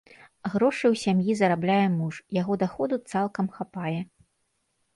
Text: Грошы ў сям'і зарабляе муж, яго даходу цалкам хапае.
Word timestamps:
Грошы 0.53 0.81
ў 0.93 0.95
сям'і 1.03 1.35
зарабляе 1.41 1.85
муж, 1.99 2.15
яго 2.41 2.53
даходу 2.65 2.95
цалкам 3.15 3.53
хапае. 3.59 4.01